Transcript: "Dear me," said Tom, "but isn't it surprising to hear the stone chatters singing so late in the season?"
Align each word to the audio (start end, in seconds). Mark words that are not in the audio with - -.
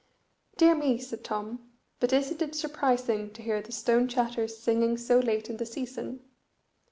"Dear 0.57 0.73
me," 0.73 0.97
said 0.97 1.23
Tom, 1.23 1.73
"but 1.99 2.11
isn't 2.11 2.41
it 2.41 2.55
surprising 2.55 3.31
to 3.33 3.43
hear 3.43 3.61
the 3.61 3.71
stone 3.71 4.07
chatters 4.07 4.57
singing 4.57 4.97
so 4.97 5.19
late 5.19 5.47
in 5.47 5.57
the 5.57 5.65
season?" 5.67 6.21